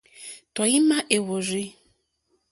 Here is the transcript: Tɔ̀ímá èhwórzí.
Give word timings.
Tɔ̀ímá 0.55 0.97
èhwórzí. 1.15 1.63